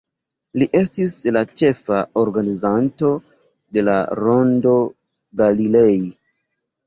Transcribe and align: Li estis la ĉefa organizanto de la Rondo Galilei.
Li 0.59 0.67
estis 0.77 1.11
la 1.35 1.41
ĉefa 1.61 1.99
organizanto 2.21 3.11
de 3.77 3.83
la 3.89 3.97
Rondo 4.23 4.73
Galilei. 5.43 6.01